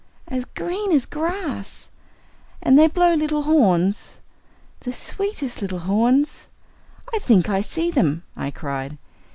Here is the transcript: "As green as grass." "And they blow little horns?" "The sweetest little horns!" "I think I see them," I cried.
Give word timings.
"As 0.27 0.45
green 0.45 0.91
as 0.91 1.05
grass." 1.05 1.91
"And 2.59 2.75
they 2.75 2.87
blow 2.87 3.13
little 3.13 3.43
horns?" 3.43 4.19
"The 4.79 4.91
sweetest 4.91 5.61
little 5.61 5.77
horns!" 5.77 6.47
"I 7.13 7.19
think 7.19 7.51
I 7.51 7.61
see 7.61 7.91
them," 7.91 8.23
I 8.35 8.49
cried. 8.49 8.97